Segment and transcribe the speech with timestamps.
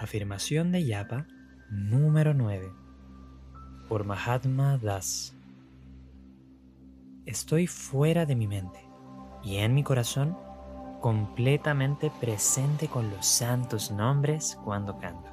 [0.00, 1.26] Afirmación de Yapa
[1.68, 2.72] número 9
[3.86, 5.36] por Mahatma Das.
[7.26, 8.80] Estoy fuera de mi mente
[9.44, 10.38] y en mi corazón
[11.02, 15.28] completamente presente con los santos nombres cuando canto.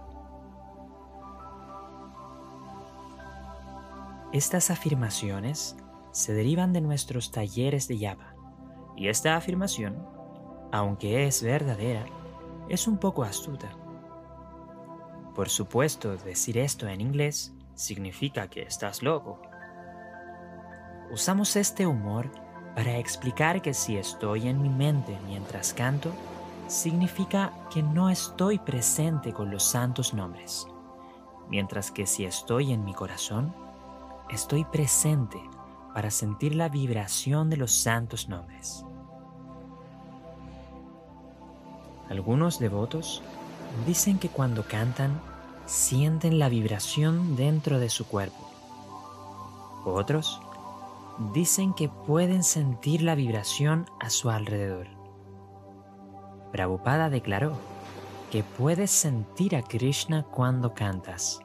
[4.34, 5.78] Estas afirmaciones
[6.12, 8.36] se derivan de nuestros talleres de Yapa
[8.98, 9.96] y esta afirmación,
[10.74, 12.06] aunque es verdadera,
[12.68, 13.70] es un poco astuta
[15.38, 19.40] por supuesto, decir esto en inglés significa que estás loco.
[21.12, 22.32] Usamos este humor
[22.76, 26.12] para explicar que si estoy en mi mente mientras canto,
[26.68, 30.66] significa que no estoy presente con los santos nombres,
[31.50, 33.54] mientras que si estoy en mi corazón,
[34.32, 35.40] estoy presente
[35.94, 38.84] para sentir la vibración de los santos nombres.
[42.10, 43.22] Algunos devotos
[43.86, 45.20] dicen que cuando cantan
[45.66, 48.50] sienten la vibración dentro de su cuerpo.
[49.86, 50.42] Otros
[51.34, 54.88] dicen que pueden sentir la vibración a su alrededor.
[56.52, 57.54] Prabhupada declaró
[58.32, 61.40] que puedes sentir a Krishna cuando cantas.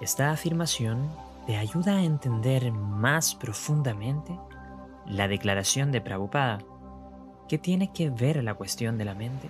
[0.00, 1.08] Esta afirmación
[1.46, 4.38] te ayuda a entender más profundamente
[5.06, 6.58] la declaración de Prabhupada
[7.48, 9.48] ¿Qué tiene que ver la cuestión de la mente?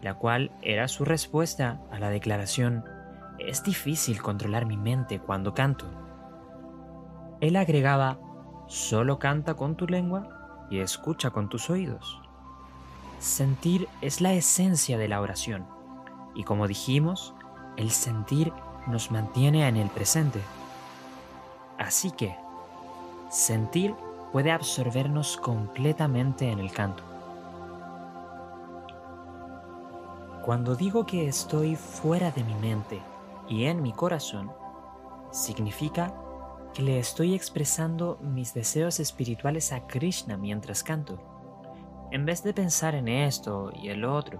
[0.00, 2.84] La cual era su respuesta a la declaración,
[3.38, 5.84] es difícil controlar mi mente cuando canto.
[7.40, 8.18] Él agregaba,
[8.66, 12.18] solo canta con tu lengua y escucha con tus oídos.
[13.18, 15.66] Sentir es la esencia de la oración
[16.34, 17.34] y como dijimos,
[17.76, 18.52] el sentir
[18.86, 20.40] nos mantiene en el presente.
[21.78, 22.36] Así que,
[23.30, 23.94] sentir
[24.36, 27.02] puede absorbernos completamente en el canto.
[30.44, 33.00] Cuando digo que estoy fuera de mi mente
[33.48, 34.52] y en mi corazón,
[35.30, 36.12] significa
[36.74, 41.18] que le estoy expresando mis deseos espirituales a Krishna mientras canto,
[42.10, 44.38] en vez de pensar en esto y el otro.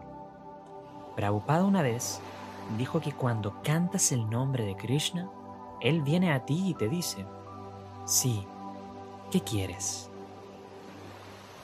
[1.17, 2.21] Prabhupada una vez
[2.77, 5.31] dijo que cuando cantas el nombre de Krishna,
[5.81, 7.25] Él viene a ti y te dice,
[8.05, 8.47] sí,
[9.31, 10.09] ¿qué quieres?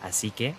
[0.02, 0.54] Así que,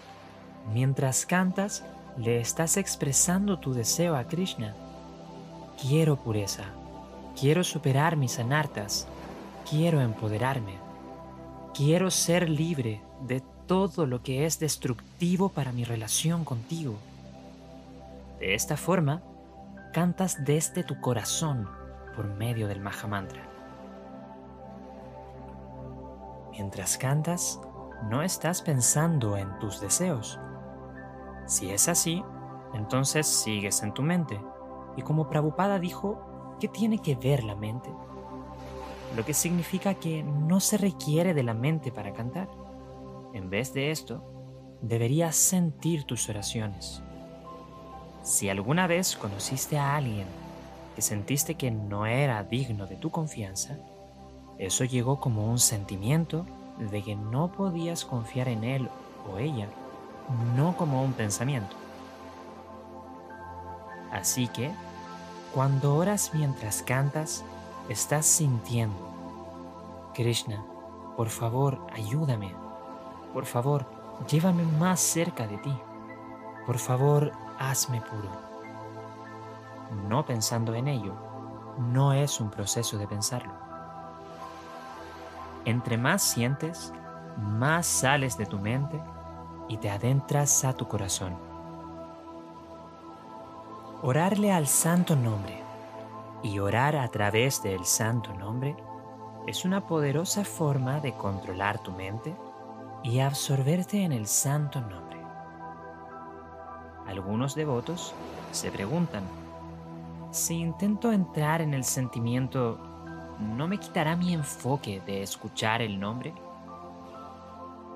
[0.73, 1.83] mientras cantas,
[2.17, 4.75] le estás expresando tu deseo a Krishna.
[5.81, 6.65] Quiero pureza,
[7.39, 9.07] quiero superar mis anartas,
[9.69, 10.75] quiero empoderarme,
[11.73, 16.95] quiero ser libre de todo lo que es destructivo para mi relación contigo.
[18.39, 19.21] De esta forma,
[19.93, 21.67] cantas desde tu corazón
[22.15, 23.52] por medio del Mahamantra.
[26.53, 27.59] Mientras cantas,
[28.11, 30.39] no estás pensando en tus deseos.
[31.47, 32.23] Si es así,
[32.75, 34.39] entonces sigues en tu mente.
[34.95, 37.89] Y como Prabhupada dijo, ¿qué tiene que ver la mente?
[39.15, 42.49] Lo que significa que no se requiere de la mente para cantar.
[43.33, 44.23] En vez de esto,
[44.79, 47.01] deberías sentir tus oraciones.
[48.21, 50.27] Si alguna vez conociste a alguien
[50.95, 53.79] que sentiste que no era digno de tu confianza,
[54.57, 56.45] eso llegó como un sentimiento
[56.77, 58.89] de que no podías confiar en él
[59.31, 59.67] o ella,
[60.55, 61.75] no como un pensamiento.
[64.11, 64.71] Así que,
[65.53, 67.43] cuando oras mientras cantas,
[67.89, 68.95] estás sintiendo,
[70.13, 70.63] Krishna,
[71.17, 72.53] por favor, ayúdame.
[73.33, 73.85] Por favor,
[74.29, 75.75] llévame más cerca de ti.
[76.65, 78.29] Por favor, hazme puro.
[80.07, 81.13] No pensando en ello,
[81.77, 83.62] no es un proceso de pensarlo.
[85.65, 86.93] Entre más sientes,
[87.37, 88.99] más sales de tu mente
[89.69, 91.35] y te adentras a tu corazón.
[94.01, 95.61] Orarle al santo nombre
[96.43, 98.75] y orar a través del santo nombre
[99.47, 102.35] es una poderosa forma de controlar tu mente
[103.01, 105.19] y absorberte en el santo nombre.
[107.07, 108.13] Algunos devotos
[108.51, 109.23] se preguntan,
[110.31, 112.77] si intento entrar en el sentimiento
[113.39, 116.33] ¿no me quitará mi enfoque de escuchar el nombre?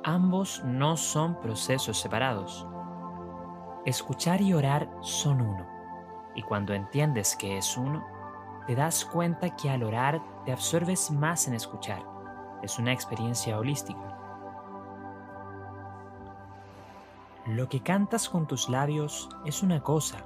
[0.04, 2.66] Ambos no son procesos separados.
[3.86, 5.66] Escuchar y orar son uno,
[6.36, 8.06] y cuando entiendes que es uno,
[8.66, 12.04] te das cuenta que al orar te absorbes más en escuchar.
[12.62, 14.18] Es una experiencia holística.
[17.46, 20.18] Lo que cantas con tus labios es una cosa,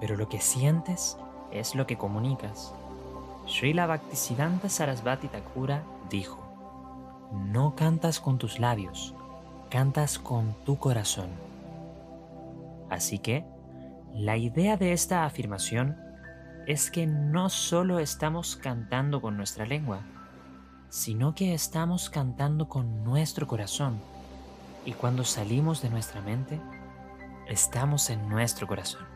[0.00, 1.16] pero lo que sientes
[1.50, 2.74] es lo que comunicas.
[3.52, 6.42] Srila Bhaktisiddhanta Sarasvati Thakura dijo,
[7.32, 9.14] no cantas con tus labios,
[9.68, 11.28] cantas con tu corazón.
[12.88, 13.44] Así que,
[14.14, 15.98] La idea de esta afirmación
[16.66, 20.00] es que no solo estamos cantando con nuestra lengua,
[20.90, 23.98] sino que estamos cantando con nuestro corazón.
[24.84, 26.60] Y cuando salimos de nuestra mente,
[27.48, 29.11] estamos en nuestro corazón.